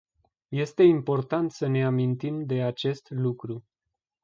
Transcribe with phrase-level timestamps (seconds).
[0.49, 3.63] Este important să ne amintim de acest lucru.